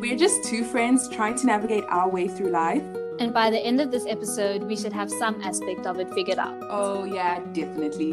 [0.00, 2.82] We're just two friends trying to navigate our way through life.
[3.18, 6.38] And by the end of this episode, we should have some aspect of it figured
[6.38, 6.56] out.
[6.70, 8.12] Oh, yeah, definitely.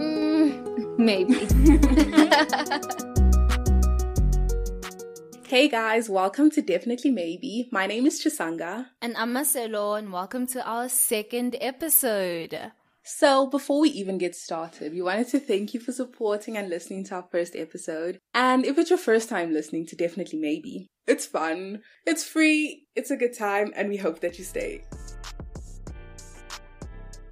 [0.00, 1.34] Mm, maybe.
[5.46, 7.68] hey guys, welcome to Definitely Maybe.
[7.70, 8.86] My name is Chisanga.
[9.00, 12.72] and I'm Marcelo, and welcome to our second episode.
[13.10, 17.04] So, before we even get started, we wanted to thank you for supporting and listening
[17.04, 18.18] to our first episode.
[18.34, 23.10] And if it's your first time listening to Definitely Maybe, it's fun, it's free, it's
[23.10, 24.84] a good time, and we hope that you stay.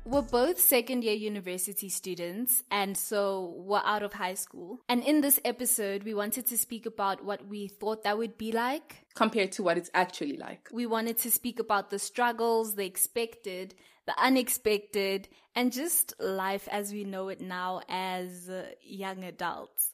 [0.06, 4.80] We're both second year university students, and so we're out of high school.
[4.88, 8.50] And in this episode, we wanted to speak about what we thought that would be
[8.50, 9.04] like.
[9.14, 10.68] Compared to what it's actually like.
[10.72, 13.74] We wanted to speak about the struggles, the expected,
[14.06, 19.92] the unexpected, and just life as we know it now as uh, young adults.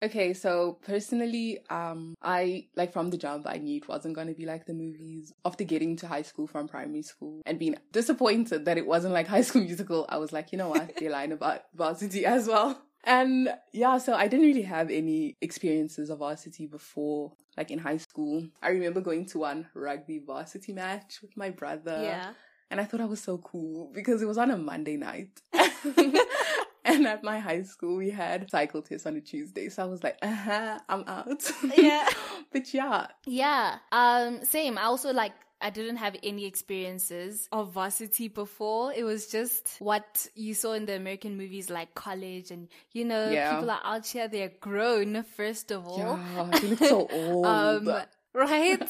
[0.00, 4.34] Okay, so personally, um, I like from the jump, I knew it wasn't going to
[4.34, 5.32] be like the movies.
[5.44, 9.26] After getting to high school from primary school and being disappointed that it wasn't like
[9.34, 12.80] High School Musical, I was like, you know what, they're lying about varsity as well.
[13.04, 17.96] And yeah, so I didn't really have any experiences of varsity before, like in high
[17.96, 18.48] school.
[18.60, 22.02] I remember going to one rugby varsity match with my brother.
[22.02, 22.32] Yeah.
[22.70, 25.40] And I thought I was so cool because it was on a Monday night.
[26.84, 29.68] and at my high school, we had cycle tests on a Tuesday.
[29.68, 31.50] So I was like, uh huh, I'm out.
[31.76, 32.08] Yeah.
[32.52, 33.06] but yeah.
[33.26, 33.76] Yeah.
[33.92, 34.78] Um, same.
[34.78, 38.92] I also like I didn't have any experiences of varsity before.
[38.92, 43.30] It was just what you saw in the American movies like college and you know,
[43.30, 43.54] Yeah.
[43.54, 45.98] people are out here, they're grown, first of all.
[45.98, 47.46] Yeah, they look so old.
[47.46, 48.02] Um
[48.34, 48.88] right?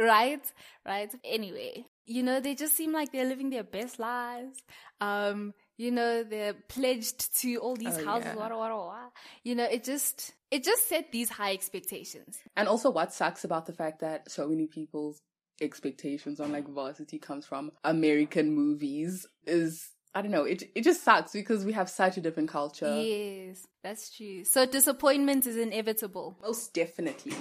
[0.00, 0.42] Right?
[0.86, 1.12] Right.
[1.24, 4.58] Anyway, you know, they just seem like they're living their best lives.
[5.00, 8.34] Um, you know, they're pledged to all these Oh, houses, yeah.
[8.34, 9.08] wah, wah.
[9.42, 12.38] You know, it just it just set these high expectations.
[12.56, 15.20] and also what sucks about the fact that so many people's
[15.60, 21.02] expectations on like varsity comes from American movies is I don't know, it it just
[21.04, 22.86] sucks because we have such a different culture.
[23.02, 24.44] Yes, that's true.
[24.44, 26.36] So disappointment is inevitable.
[26.40, 27.36] Most definitely.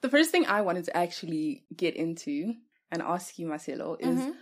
[0.00, 2.54] The first thing I wanted to actually get into
[2.90, 4.36] and ask you, Marcelo, is Mhm.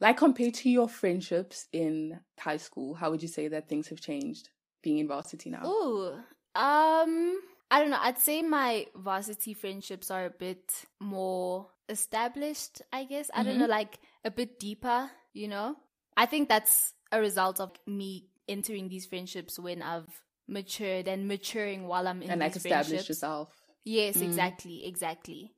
[0.00, 4.00] like compared to your friendships in high school, how would you say that things have
[4.00, 4.48] changed
[4.82, 5.64] being in varsity now?
[5.66, 6.12] Ooh,
[6.54, 7.40] um,
[7.70, 7.98] I don't know.
[8.00, 12.82] I'd say my varsity friendships are a bit more established.
[12.92, 13.60] I guess I don't Mhm.
[13.60, 15.10] know, like a bit deeper.
[15.32, 15.76] You know,
[16.16, 21.86] I think that's a result of me entering these friendships when I've matured and maturing
[21.86, 23.59] while I'm in and like established yourself.
[23.84, 24.22] Yes, Mm.
[24.24, 25.52] exactly, exactly.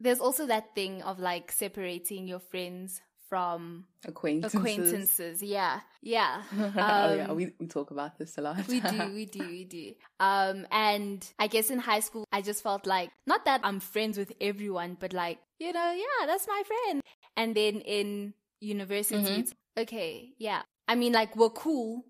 [0.00, 4.54] There's also that thing of like separating your friends from Acquaintances.
[4.54, 5.42] acquaintances.
[5.42, 6.42] Yeah, yeah.
[6.52, 8.66] oh yeah, Um, we, we talk about this a lot.
[8.68, 9.92] we do, we do, we do.
[10.20, 14.18] Um, and I guess in high school, I just felt like not that I'm friends
[14.18, 17.00] with everyone, but like you know, yeah, that's my friend.
[17.36, 19.38] And then in university, Mhm.
[19.38, 20.62] it's okay, yeah.
[20.86, 22.04] I mean, like we're cool,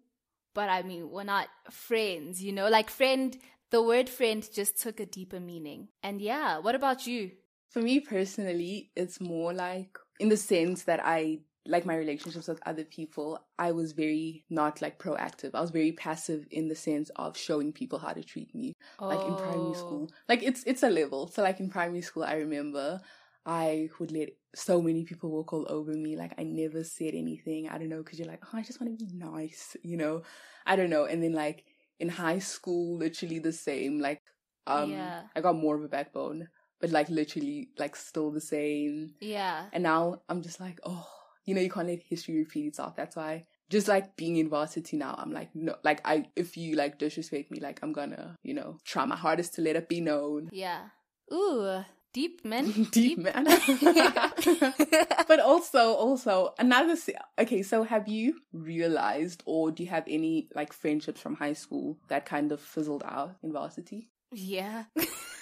[0.54, 2.42] but I mean, we're not friends.
[2.42, 3.36] You know, like friend.
[3.74, 5.88] The word friend just took a deeper meaning.
[6.00, 7.32] And yeah, what about you?
[7.70, 12.60] For me personally, it's more like in the sense that I like my relationships with
[12.66, 15.50] other people, I was very not like proactive.
[15.54, 18.74] I was very passive in the sense of showing people how to treat me.
[19.00, 19.72] Like in primary Oh.
[19.72, 20.10] school.
[20.28, 21.26] Like it's it's a level.
[21.26, 23.00] So like in primary school I remember
[23.44, 26.14] I would let so many people walk all over me.
[26.14, 27.68] Like I never said anything.
[27.68, 30.22] I don't know, because you're like, oh, I just want to be nice, you know?
[30.64, 31.06] I don't know.
[31.06, 31.64] And then like
[32.00, 33.98] in high school, literally the same.
[33.98, 34.22] Like
[34.66, 35.22] um Yeah.
[35.34, 36.48] I got more of a backbone.
[36.80, 39.14] But like literally like still the same.
[39.20, 39.66] Yeah.
[39.72, 41.06] And now I'm just like, oh,
[41.44, 42.96] you know, you can't let history repeat itself.
[42.96, 46.76] That's why just like being in varsity now, I'm like, no, like I, if you
[46.76, 50.00] like disrespect me, like I'm gonna, you know, try my hardest to let it be
[50.00, 50.50] known.
[50.52, 50.88] Yeah.
[51.32, 52.84] Ooh, deep man.
[52.92, 53.44] Deep man.
[55.28, 56.96] but also, also another,
[57.38, 61.98] okay, so have you realized or do you have any like friendships from high school
[62.08, 64.08] that kind of fizzled out in varsity?
[64.32, 64.84] yeah.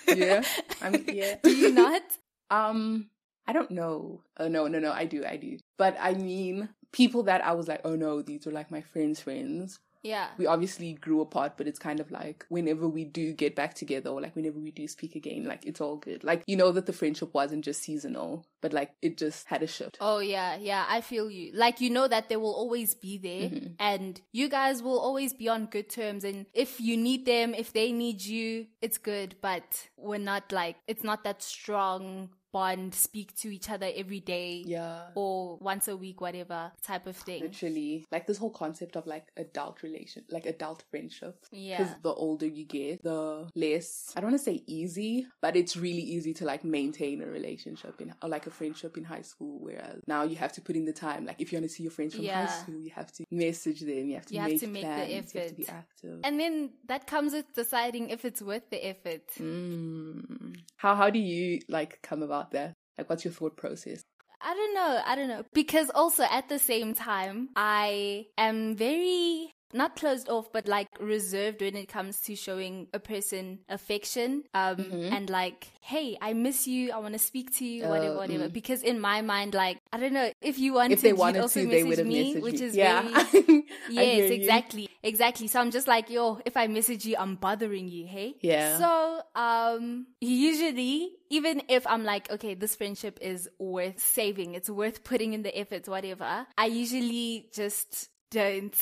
[0.08, 0.42] Yeah.
[0.82, 1.36] I mean, yeah.
[1.42, 2.02] Do you not?
[2.50, 3.08] Um,
[3.46, 4.22] I don't know.
[4.38, 5.58] Oh no, no, no, I do, I do.
[5.78, 9.20] But I mean, people that I was like, oh no, these are like my friends'
[9.20, 9.78] friends.
[10.02, 10.28] Yeah.
[10.36, 14.10] We obviously grew apart, but it's kind of like whenever we do get back together
[14.10, 16.24] or like whenever we do speak again, like it's all good.
[16.24, 19.66] Like you know that the friendship wasn't just seasonal, but like it just had a
[19.66, 19.98] shift.
[20.00, 21.52] Oh yeah, yeah, I feel you.
[21.54, 23.74] Like you know that they will always be there Mhm.
[23.78, 27.72] and you guys will always be on good terms and if you need them, if
[27.72, 33.34] they need you, it's good, but we're not like it's not that strong bond, speak
[33.36, 34.62] to each other every day.
[34.64, 35.06] Yeah.
[35.14, 37.42] Or once a week, whatever type of thing.
[37.42, 41.44] Literally, like this whole concept of like adult relation, like adult friendship.
[41.50, 41.78] Yeah.
[41.78, 45.76] Because the older you get, the less, I don't want to say easy, but it's
[45.76, 49.58] really easy to like maintain a relationship in, or like a friendship in high school.
[49.60, 51.24] Whereas now you have to put in the time.
[51.24, 52.46] Like if you want to see your friends from Yeah.
[52.46, 54.82] high school, you have to message them, you have to, You have make, to make
[54.82, 56.20] the plans, you have to be active.
[56.24, 59.26] And then that comes with deciding if it's worth the effort.
[59.38, 60.56] Mm.
[60.76, 62.74] How, how do you like come about that?
[62.98, 64.02] Like what's your thought process?
[64.44, 65.02] I don't know.
[65.06, 65.44] I don't know.
[65.54, 71.60] Because also at the same time, I am very not closed off, but like reserved
[71.60, 74.44] when it comes to showing a person affection.
[74.54, 75.12] Um, Mhm.
[75.12, 76.92] and like, hey, I miss you.
[76.92, 78.48] I want to speak to you, whatever, Oh, whatever.
[78.48, 78.52] mm.
[78.52, 81.60] Because in my mind, like, I don't know if you wanted, If they wanted also
[81.60, 83.02] to, they message would have me, messaged which is yeah.
[83.02, 83.64] very.
[83.88, 84.88] Yes, exactly.
[85.02, 85.48] Exactly.
[85.48, 88.36] So I'm just like, yo, if I message you, I'm bothering you, hey?
[88.40, 88.78] Yeah.
[88.78, 95.02] So, um, usually, even if I'm like, okay, this friendship is worth saving, it's worth
[95.02, 98.74] putting in the efforts, whatever, I usually just don't,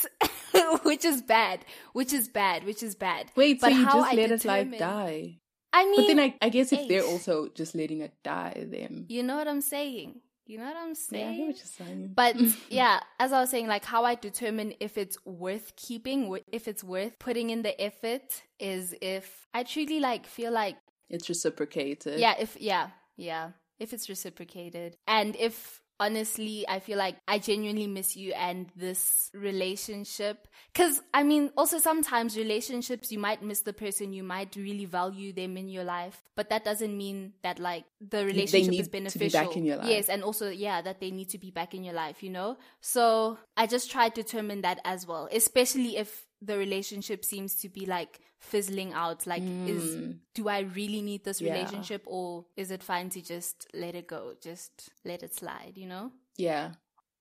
[0.85, 3.31] which is bad, which is bad, which is bad.
[3.37, 5.39] Wait, But so you just I let it like die?
[5.73, 9.07] I mean, But then I, I guess if they're also just letting it die, then
[9.09, 10.21] you know what I'm saying?
[10.47, 11.29] You know what I'm yeah, saying?
[11.29, 12.13] I hear what you're saying.
[12.17, 12.37] But
[12.71, 16.83] yeah, as I was saying, like how I determine if it's worth keeping, if it's
[16.83, 20.77] worth putting in the effort, is if I truly like feel like
[21.09, 22.19] it's reciprocated.
[22.19, 27.87] yeah, if yeah, yeah, if it's reciprocated, and if honestly I feel like I genuinely
[27.87, 33.73] miss you and this relationship, because I mean, also sometimes relationships you might miss the
[33.73, 37.85] person, you might really value them in your life, but that doesn't mean that like
[38.01, 39.45] the relationship need is to be beneficial.
[39.45, 39.89] back in your life.
[39.89, 42.57] Yes, and also yeah, that they need to be back in your life, you know.
[42.81, 47.69] So I just try to determine that as well, especially if the relationship seems to
[47.69, 51.47] be like fizzling out like is do i really need this Mm.
[51.47, 51.53] Yeah.
[51.55, 55.87] relationship or is it fine to just let it go just let it slide you
[55.87, 56.73] know Yeah.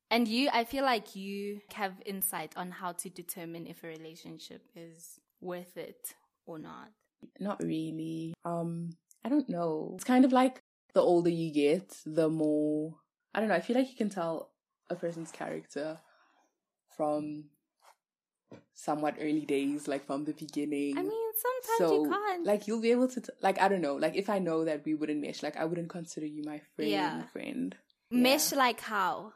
[0.09, 4.61] and you i feel like you have insight on how to determine if a relationship
[4.75, 6.89] is worth it or not
[7.39, 8.33] Not really.
[8.45, 8.95] Um,
[9.25, 9.91] I don't know.
[9.95, 10.55] It's kind of like
[10.93, 12.95] the older you get, the more
[13.33, 14.51] I don't know, I feel like you can tell
[14.89, 15.99] a person's character
[16.95, 17.49] from
[18.73, 20.97] somewhat early days, like from the beginning.
[20.97, 23.81] i mean sometimes so you can't like you'll be able to t- like I don't
[23.81, 26.59] know, like if I know that we wouldn't mesh, like I wouldn't consider you my
[26.75, 27.23] friend Yeah.
[27.27, 27.75] friend.
[28.11, 28.57] mesh Yeah.
[28.57, 29.33] like how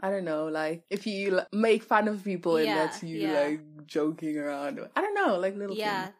[0.00, 3.40] I don't know, like if you like, make fun of people and that's you yeah.
[3.40, 4.78] like joking around.
[4.94, 6.14] I don't know, like little yeah things.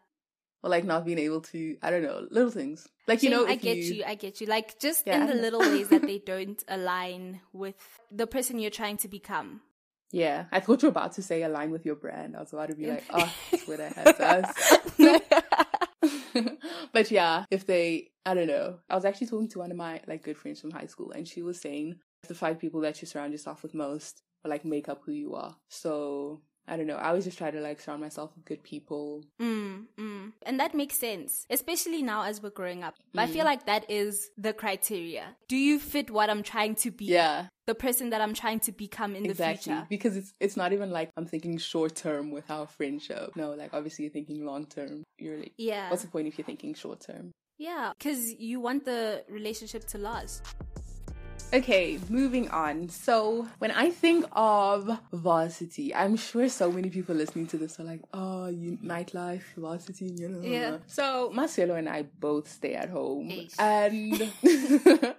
[0.64, 2.88] Or like not being able to, I don't know, little things.
[3.06, 4.48] Like you know, I get you, I get you.
[4.48, 7.76] Like just Yeah, in the little ways that they don't align with
[8.10, 9.60] the person you're trying to become.
[10.10, 12.36] Yeah, I thought you were about to say align with your brand.
[12.36, 13.32] I was about to be like, oh,
[13.64, 14.78] Twitter has us.
[16.92, 18.78] but yeah, if they, I don't know.
[18.88, 21.28] I was actually talking to one of my like good friends from high school, and
[21.28, 21.96] she was saying
[22.26, 25.34] the five people that you surround yourself with most or like make up who you
[25.34, 25.56] are.
[25.68, 26.96] So I don't know.
[26.96, 29.24] I always just try to like surround myself with good people.
[29.40, 30.32] Mm, mm.
[30.44, 32.94] And that makes sense, especially now as we're growing up.
[33.14, 33.32] But I Mm.
[33.32, 35.36] feel like that is the criteria.
[35.48, 37.06] Do you fit what I'm trying to be?
[37.06, 39.54] Yeah, The person that I'm trying to become in exactly.
[39.72, 39.86] the future.
[39.90, 43.36] Because it's it's not even like I'm thinking short term with our friendship.
[43.36, 45.04] No, like obviously you're thinking long term.
[45.18, 45.90] You're like, Yeah.
[45.90, 47.32] what's the point if you're thinking short term?
[47.58, 47.92] Yeah.
[47.98, 50.42] Because you want the relationship to last.
[51.52, 52.88] Okay, moving on.
[52.88, 57.84] So, when I think of varsity, I'm sure so many people listening to this are
[57.84, 60.46] like, oh, you, nightlife, varsity, you know.
[60.46, 60.76] Yeah.
[60.86, 63.30] So, Marcelo and I both stay at home.
[63.30, 63.54] Eish.
[63.58, 64.32] And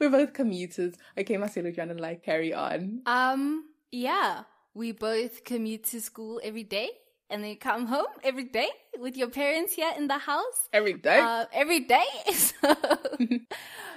[0.00, 0.94] we're both commuters.
[1.18, 3.02] Okay, Marcelo, trying to like carry on.
[3.06, 4.44] Um, yeah.
[4.74, 6.90] We both commute to school every day
[7.32, 8.68] and then come home every day
[9.00, 10.68] with your parents here in the house.
[10.72, 11.18] Every day.
[11.18, 12.04] uh, every day.
[12.32, 12.74] so,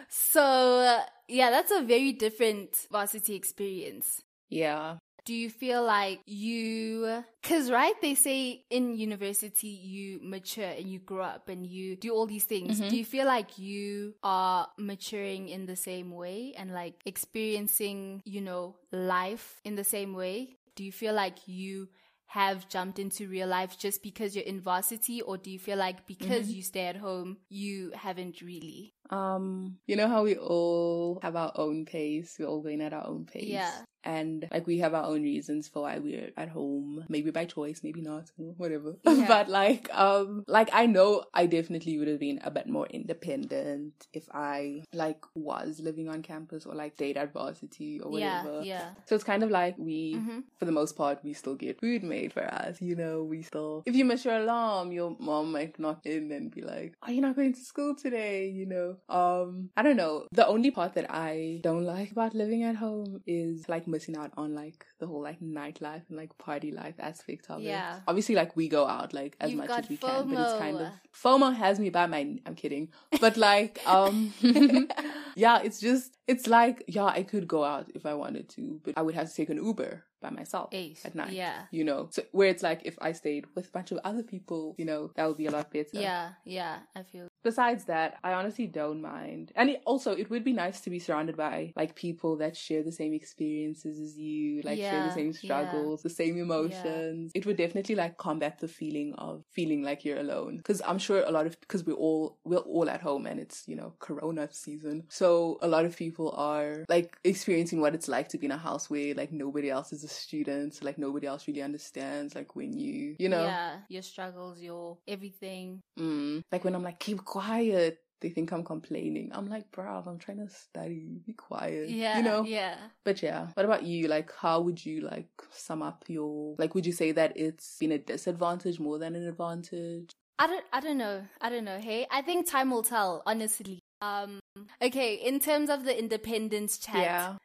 [0.10, 4.24] so uh, yeah, that's a very different varsity experience.
[4.50, 4.98] yeah.
[5.26, 11.00] Do you feel like you, cause right, they say in university you mature and you
[11.00, 12.80] grow up and you do all these things.
[12.80, 12.90] Mm-hmm.
[12.90, 18.40] Do you feel like you are maturing in the same way and like experiencing, you
[18.40, 20.58] know, life in the same way?
[20.76, 21.90] Do you feel like you
[22.28, 26.06] have jumped into real life just because you're in varsity or do you feel like
[26.08, 26.56] because Mm-hmm.
[26.56, 31.52] you stay at home you haven't really Um, you know how we all have our
[31.56, 32.36] own pace.
[32.40, 33.46] We're all going at our own pace.
[33.46, 33.72] Yeah.
[34.06, 37.04] And like we have our own reasons for why we're at home.
[37.10, 38.96] Maybe by choice, maybe not, whatever.
[39.04, 39.28] Yeah.
[39.34, 43.94] but like, um, like I know I definitely would have been a bit more independent
[44.14, 48.62] if I like was living on campus or like stayed at varsity or whatever.
[48.64, 50.44] yeah yeah So it's kind of like we, Mhm.
[50.60, 52.82] for the most part, we still get food made for us.
[52.82, 56.52] You know, we still, if you miss your alarm, your mom might knock in and
[56.54, 58.98] be like, "Are you not going to school today?" You know.
[59.10, 60.28] Um, I don't know.
[60.32, 64.32] The only part that I don't like about living at home is like missing out
[64.38, 67.98] on like the whole like nightlife and like party life aspect of Yeah.
[67.98, 68.04] it.
[68.08, 70.78] Obviously, like we go out like as You've much as we can, but it's kind
[70.82, 70.88] of
[71.24, 71.40] FOMO.
[71.40, 72.22] FOMO has me by my.
[72.46, 72.90] I'm kidding,
[73.22, 74.34] but like, um,
[75.36, 78.94] yeah, it's just it's like yeah, I could go out if I wanted to, but
[78.98, 81.00] I would have to take an Uber by myself Eight.
[81.06, 81.34] at night.
[81.34, 81.64] Yeah.
[81.72, 84.76] You know, so where it's like if I stayed with a bunch of other people,
[84.78, 85.90] you know, that would be a lot better.
[85.94, 87.28] Yeah, yeah, I feel.
[87.44, 89.52] Besides that, I honestly don't mind.
[89.56, 92.82] And it, also, it would be nice to be surrounded by like people that share
[92.82, 95.40] the same experiences as you, like share the same yeah.
[95.44, 97.32] struggles, the same emotions.
[97.36, 100.62] It would definitely like combat the feeling of feeling like you're alone.
[100.64, 103.64] Cause I'm sure a lot of, cause we're all, we're all at home and it's,
[103.68, 105.04] you know, Corona season.
[105.10, 108.58] So a lot of people are like experiencing what it's like to be in a
[108.58, 110.74] house where like nobody else is a student.
[110.74, 114.98] So like nobody else really understands like when you, you know, Yeah, your struggles, your
[115.08, 115.82] everything.
[116.00, 116.42] Mm.
[116.52, 119.30] Like when I'm like, keep quiet, they think I'm complaining.
[119.34, 121.20] I'm like, bruv, I'm trying to study.
[121.26, 121.90] Be quiet.
[121.90, 122.44] Yeah, You know?
[122.44, 122.78] yeah.
[123.04, 123.48] But yeah.
[123.54, 124.08] What about you?
[124.08, 126.74] Like, how would you like sum up your like?
[126.76, 130.12] Would you say that it's been a disadvantage more than an advantage?
[130.40, 131.24] I don't I don't know.
[131.42, 131.80] I don't know.
[131.80, 133.80] Hey, I think time will tell, honestly.
[134.02, 134.40] Um
[134.82, 137.38] okay, in terms of the independence chat,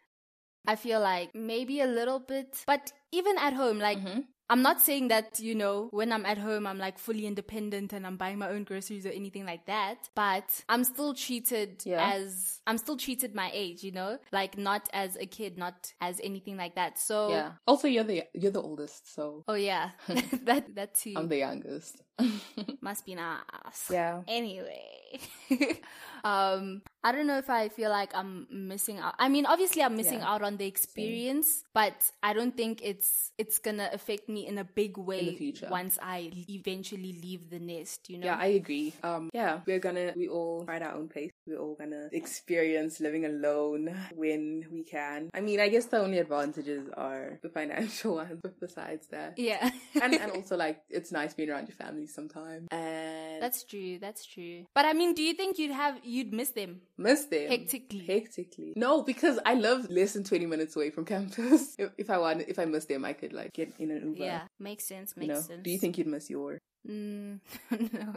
[0.66, 4.24] I feel like maybe a little bit, but even at home like Mhm.
[4.52, 8.04] I'm not saying that, you know, when I'm at home, I'm like fully independent and
[8.04, 10.10] I'm buying my own groceries or anything like that.
[10.16, 12.04] But I'm still treated Yeah.
[12.14, 16.20] as, I'm still treated my age, you know, like not as a kid, not as
[16.24, 16.98] anything like that.
[16.98, 17.52] So, Yeah.
[17.68, 19.90] Also, you're the you're the oldest, so oh yeah,
[20.42, 22.02] that, that too I'm the youngest.
[22.80, 23.90] must be nice.
[23.90, 24.22] yeah.
[24.28, 25.20] Anyway,
[26.24, 29.14] um, I don't know if I feel like I'm missing out.
[29.18, 30.30] I mean, obviously, I'm missing Yeah.
[30.34, 34.64] out on the experience, but I don't think it's it's gonna affect me in a
[34.64, 35.68] big way future.
[35.70, 38.10] once I eventually leave the nest.
[38.10, 38.26] You know?
[38.26, 38.92] Yeah, I agree.
[39.02, 41.32] Um, yeah, we're gonna, we all find our own pace.
[41.46, 45.30] We're all gonna experience living alone when we can.
[45.34, 49.38] I mean, I guess the only advantages are the financial ones, but besides that.
[49.38, 49.70] yeah.
[50.00, 52.68] and, and also, like, it's nice being around your family sometimes.
[52.70, 53.98] And that's true.
[53.98, 54.64] That's true.
[54.74, 57.48] But I mean, do you think you'd have you'd miss them miss them.
[57.48, 58.04] hectically?
[58.06, 58.72] Hectically.
[58.76, 61.74] No, because I live less than 20 minutes away from campus.
[61.78, 64.24] if, if I want, if I miss them, I could, like, get in an Uber.
[64.24, 65.14] yeah, makes sense.
[65.16, 65.40] You Makes know?
[65.40, 65.62] sense.
[65.64, 66.58] Do you think you'd miss your?
[66.88, 67.40] Mm,
[67.92, 68.14] no.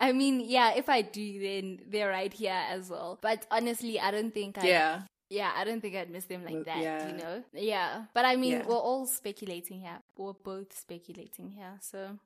[0.00, 3.18] I mean, yeah, if I do, then they're right here as well.
[3.20, 4.66] But honestly, I don't think I.
[4.66, 5.02] Yeah.
[5.28, 7.08] Yeah, I don't think I'd miss them like that, yeah.
[7.08, 7.42] you know?
[7.54, 8.04] Yeah.
[8.12, 8.66] But I mean, Yeah.
[8.66, 9.98] we're all speculating here.
[10.16, 11.78] We're both speculating here.
[11.80, 12.18] So,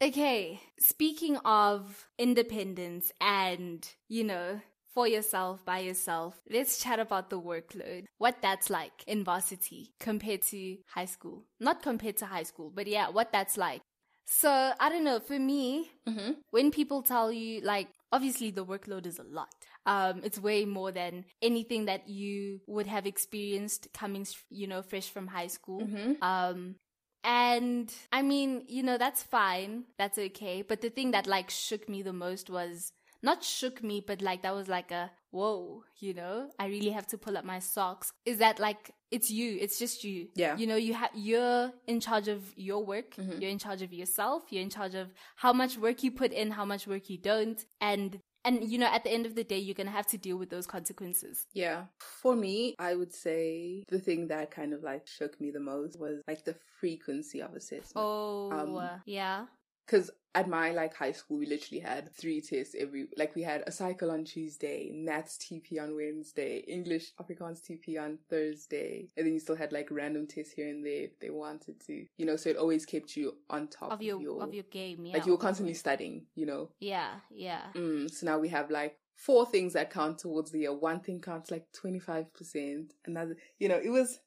[0.00, 0.58] okay.
[0.80, 4.62] Speaking of independence and, you know,
[4.94, 8.06] for yourself, by yourself, let's chat about the workload.
[8.16, 11.44] What that's like in varsity compared to high school.
[11.60, 13.82] Not compared to high school, but yeah, what that's like.
[14.26, 15.20] So, I don't know.
[15.20, 16.32] For me, Mm-hmm.
[16.50, 19.48] when people tell you like obviously the workload is a lot
[19.86, 25.08] um it's way more than anything that you would have experienced coming you know fresh
[25.10, 26.12] from high school Mm-hmm.
[26.22, 26.76] um
[27.24, 31.88] and i mean you know that's fine that's okay but the thing that like shook
[31.88, 36.14] me the most was not shook me but like that was like a whoa you
[36.14, 39.78] know i really have to pull up my socks is that like it's you it's
[39.78, 40.56] just you Yeah.
[40.56, 43.40] you know you have you're in charge of your work Mhm.
[43.40, 46.50] you're in charge of yourself you're in charge of how much work you put in
[46.50, 49.58] how much work you don't and and you know at the end of the day
[49.58, 51.86] you're gonna have to deal with those consequences Yeah.
[52.00, 55.98] For me, I would say the thing that kind of like shook me the most
[56.00, 57.94] was like the frequency of assessment.
[57.96, 59.46] oh Um, yeah
[59.86, 63.64] Because at my like high school, we literally had three tests every, like we had
[63.66, 69.32] a cycle on Tuesday, maths TP on Wednesday, English Afrikaans TP on Thursday, and then
[69.32, 72.36] you still had like random tests here and there if they wanted to, you know,
[72.36, 75.32] so it always kept you on top of your, of your game yeah like you
[75.32, 76.68] were constantly studying, you know.
[76.80, 80.74] yeah yeah Mm, so now we have like four things that count towards the year.
[80.74, 82.90] One thing counts like 25%.
[83.06, 84.20] Another, you know, it was,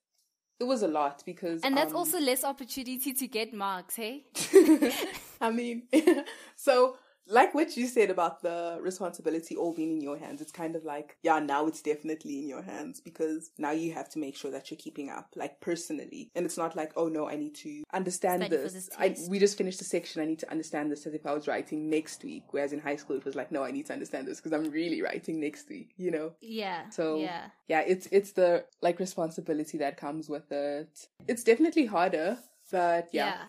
[0.60, 1.62] it was a lot because.
[1.62, 4.25] and that's um, also less opportunity to get marks hey
[5.41, 5.84] I mean,
[6.55, 6.98] so
[7.29, 10.84] like what you said about the responsibility all being in your hands, it's kind of
[10.84, 14.50] like, yeah, now it's definitely in your hands because now you have to make sure
[14.51, 16.31] that you're keeping up, like personally.
[16.36, 18.74] And it's not like, oh no, I need to understand Study this.
[18.74, 21.34] this I, we just finished a section, I need to understand this as if I
[21.34, 22.46] was writing next week.
[22.50, 24.72] Whereas in high school, it was like, no, I need to understand this because I'm
[24.72, 26.34] really writing next week, you know?
[26.41, 31.08] yeah So yeah yeah, it's it's the like responsibility that comes with it.
[31.27, 32.39] It's definitely harder,
[32.72, 33.25] but yeah.
[33.25, 33.43] yeah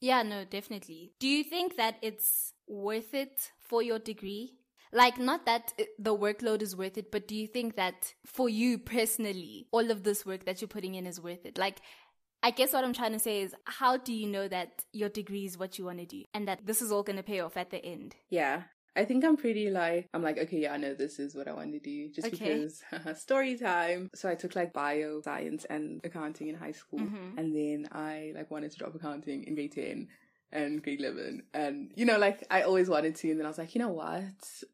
[0.00, 4.54] yeah no definitely do you think that it's worth it for your degree
[4.92, 8.78] like not that the workload is worth it but do you think that for you
[8.78, 11.80] personally all of this work that you're putting in is worth it like
[12.42, 15.44] I guess what I'm trying to say is, how do you know that your degree
[15.44, 17.56] is what you want to do and that this is all going to pay off
[17.56, 18.14] at the end?
[18.30, 18.62] Yeah.
[18.96, 21.52] I think I'm pretty like I'm like okay yeah I know this is what I
[21.52, 22.38] want to do just Okay.
[22.38, 22.82] because
[23.20, 24.10] story time.
[24.14, 27.36] So I took like bio, science, and accounting in high school, Mhm.
[27.38, 30.08] and then I like wanted to drop accounting in grade ten
[30.50, 33.58] and grade eleven, and you know like I always wanted to, and then I was
[33.58, 34.24] like you know what,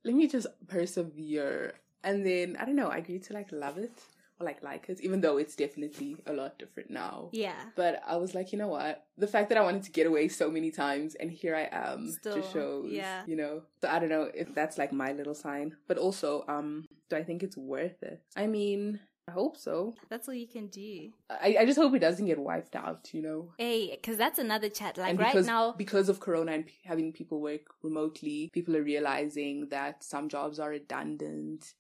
[0.05, 4.01] let me just persevere, and then I don't know I grew to like love it
[4.41, 7.31] or like like it, even though it's definitely a lot different now.
[7.33, 7.61] Yeah.
[7.77, 9.05] But I was like, you know what?
[9.17, 12.11] The fact that I wanted to get away so many times and here I am
[12.11, 13.23] Still, just shows, yeah.
[13.27, 13.63] you know.
[13.81, 15.77] So I don't know if that's like my little sign.
[15.87, 18.23] But also, um, do I think it's worth it?
[18.37, 19.95] I mean, I hope so.
[20.11, 21.11] That's all you can do.
[21.31, 23.53] I, I just hope it doesn't get wiped out, you know.
[23.57, 24.99] Hey, because that's another chat.
[24.99, 28.77] Like and right because, now, because of Corona and p- having people work remotely, people
[28.77, 31.73] are realizing that some jobs are redundant.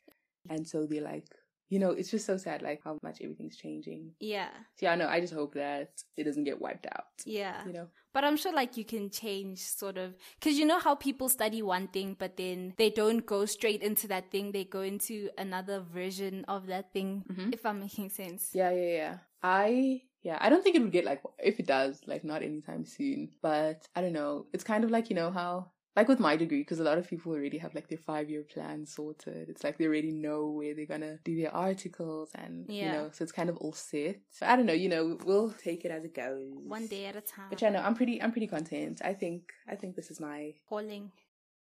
[0.48, 1.26] And so they're like,
[1.74, 4.02] you know, it's just so sad, like how much everything's changing.
[4.20, 7.14] yeah, So yeah, no, I just hope that it doesn't get wiped out.
[7.26, 7.66] yeah.
[7.66, 7.86] You know?
[8.14, 11.60] But I'm sure like you can change sort of because you know how people study
[11.62, 14.52] one thing, but then they don't go straight into that thing.
[14.52, 17.10] They go into another version of that thing.
[17.32, 17.52] Mhm.
[17.52, 18.50] If I'm making sense.
[18.54, 19.14] Yeah, yeah, yeah.
[19.42, 22.84] I yeah, I don't think it would get like if it does, like not anytime
[22.86, 23.30] soon.
[23.42, 24.46] But I don't know.
[24.54, 27.08] It's kind of like you know how like with my degree, because a lot of
[27.08, 29.48] people already have like their five year plan sorted.
[29.48, 32.92] It's like they already know where they're gonna do their articles and you Yeah.
[32.92, 34.20] know, so it's kind of all set.
[34.30, 36.50] So I don't know, you know, we'll take it as it goes.
[36.66, 37.46] One day at a time.
[37.50, 39.00] But yeah, no, I'm pretty I'm pretty content.
[39.04, 41.12] I think I think this is my Calling.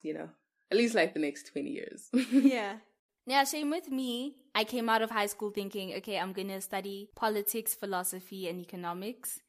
[0.02, 0.30] you know
[0.72, 2.10] at least like the next twenty years.
[2.32, 2.78] yeah.
[3.28, 4.36] Yeah, same with me.
[4.54, 8.60] I came out of high school thinking, okay, I'm going to study politics, philosophy, and
[8.62, 9.40] economics.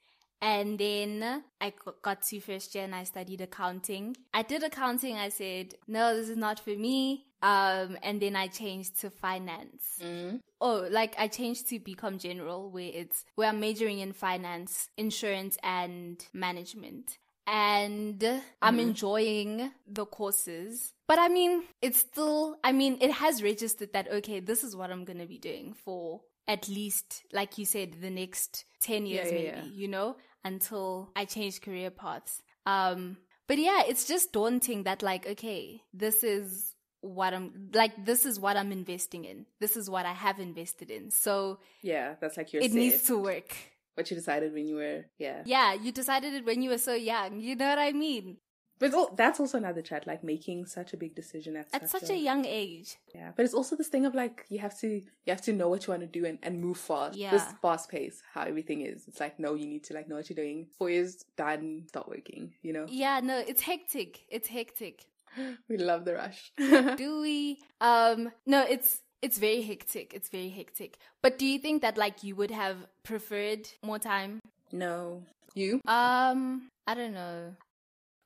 [0.46, 1.72] And then I
[2.02, 4.16] got to first year and I studied accounting.
[4.32, 5.16] I did accounting.
[5.16, 7.26] I said, no, this is not for me.
[7.42, 9.98] Um, and then I changed to finance.
[10.00, 14.88] mm Oh, like I changed to become general where it's, where I'm majoring in finance,
[14.96, 17.18] insurance, and management.
[17.46, 18.24] And
[18.62, 18.88] I'm Mhm.
[18.88, 20.94] enjoying the courses.
[21.08, 24.90] But I mean, it's still, I mean, it has registered that, okay, this is what
[24.92, 29.26] I'm going to be doing for at least, like you said, the next 10 years,
[29.26, 29.70] Yeah, maybe, yeah, yeah.
[29.72, 32.42] you know, until I change career paths.
[32.66, 33.16] Um,
[33.48, 38.40] but yeah, it's just daunting that like, okay, this is what I'm like, this is
[38.40, 39.46] what I'm investing in.
[39.60, 41.10] This is what I have invested in.
[41.10, 43.54] So Yeah, that's like your it needs to work.
[43.94, 45.42] what you decided when you were yeah.
[45.44, 47.40] Yeah, you decided it when you were so young.
[47.40, 48.38] You know what I mean?
[48.78, 52.16] But that's also another chat, like making such a big decision at, At such a
[52.16, 52.96] young age.
[53.14, 53.32] yeah.
[53.34, 55.86] But it's also this thing of like you have to you have to know what
[55.86, 57.16] you want to do and, and move fast.
[57.16, 57.30] Yeah.
[57.30, 59.08] This fast pace, how everything is.
[59.08, 60.66] It's like no, you need to like know what you're doing.
[60.78, 62.52] Four years done, start working.
[62.62, 64.24] You know, Yeah, no, it's hectic.
[64.28, 65.06] It's hectic.
[65.68, 66.52] we love the rush.
[66.96, 67.60] do we?
[67.80, 70.12] Um, no, it's it's very hectic.
[70.14, 70.98] It's very hectic.
[71.22, 74.40] But do you think that like you would have preferred more time?
[74.72, 75.22] no,
[75.54, 75.80] you.
[75.86, 77.54] Um, I don't know.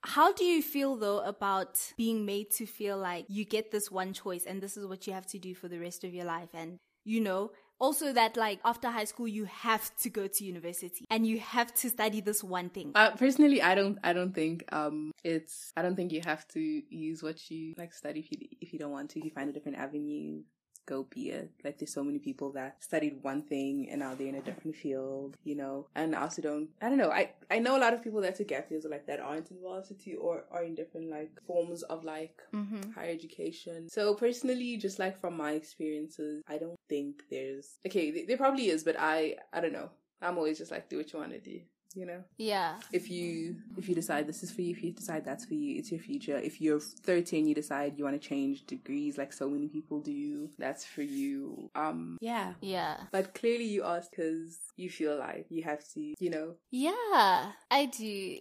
[0.02, 4.12] How do you feel though about being made to feel like you get this one
[4.12, 6.48] choice and this is what you have to do for the rest of your life
[6.54, 11.06] and you know also that like after high school you have to go to university
[11.10, 12.92] and you have to study this one thing.
[12.94, 13.98] Uh, personally, I don't.
[14.04, 15.72] I don't think um it's.
[15.76, 18.78] I don't think you have to use what you like study if you if you
[18.78, 19.18] don't want to.
[19.18, 20.42] If you find a different avenue,
[20.86, 21.50] go be it.
[21.64, 24.76] Like there's so many people that studied one thing and now they're in a different
[24.76, 25.86] field, you know.
[25.94, 26.68] And I also don't.
[26.82, 27.10] I don't know.
[27.10, 29.58] I I know a lot of people that took gap years like that aren't in
[29.62, 32.90] varsity or are in different like forms of like Mm-hmm.
[32.92, 33.88] higher education.
[33.88, 38.10] So personally, just like from my experiences, I don't think there's okay.
[38.10, 39.90] There, there probably is, but I I don't know.
[40.20, 41.60] I'm always just like do what you want to do.
[41.94, 42.76] You know Yeah.
[42.92, 45.76] if you if you decide this is for you if you decide that's for you
[45.78, 49.50] it's your future if you're 13 you decide you want to change degrees like so
[49.50, 52.96] many people do that's for you um yeah Yeah.
[53.10, 57.86] but clearly you asked because you feel like you have to you know Yeah, I
[57.86, 58.38] do.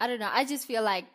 [0.00, 0.30] I don't know.
[0.32, 1.06] I just feel like,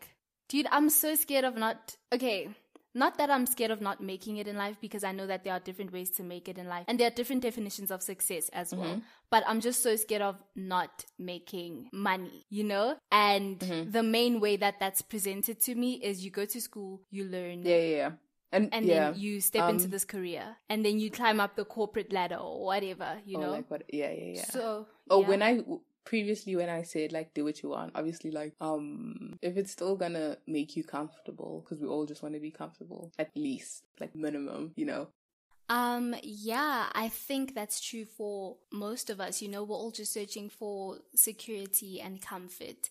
[0.50, 1.96] dude, I'm so scared of not.
[2.14, 2.50] Okay,
[2.98, 5.54] not that I'm scared of not making it in life because I know that there
[5.54, 8.50] are different ways to make it in life and there are different definitions of success
[8.62, 8.96] as well.
[8.96, 9.02] Mhm.
[9.30, 12.98] But I'm just so scared of not making money, you know?
[13.12, 13.92] And Mhm.
[13.92, 17.64] the main way that that's presented to me is you go to school, you learn.
[17.64, 18.12] yeah yeah, yeah.
[18.56, 21.56] and, And yeah then you step into Um, this career, and then you climb up
[21.58, 23.52] the corporate ladder or whatever, you know.
[23.52, 25.28] like what yeah yeah yeah So oh yeah.
[25.30, 25.52] when i
[26.08, 29.96] previously when i said like do what you want obviously like um if it's still
[29.98, 34.16] gonna make you comfortable because we all just want to be comfortable at least like
[34.16, 35.08] minimum you know
[35.70, 39.42] Um, yeah, I think that's true for most of us.
[39.42, 42.88] You know, we're all just searching for security and comfort.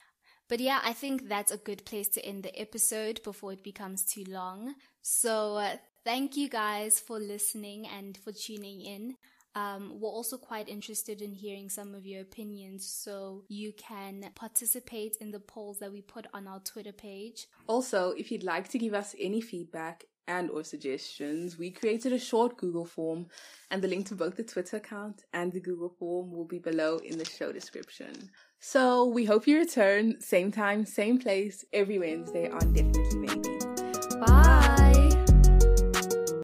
[0.48, 4.04] But yeah, I think that's a good place to end the episode before it becomes
[4.04, 4.74] too long.
[5.00, 9.16] So, uh, thank you guys for listening and for tuning in.
[9.56, 15.16] Um, we're also quite interested in hearing some of your opinions, so you can participate
[15.18, 17.46] in the polls that we put on our Twitter page.
[17.66, 22.18] Also, if you'd like to give us any feedback and or suggestions, we created a
[22.18, 23.28] short Google form
[23.70, 26.98] and the link to both the Twitter account and the Google form will be below
[26.98, 28.30] in the show description.
[28.60, 33.55] So we hope you return same time, same place every Wednesday on Definitely Maybe.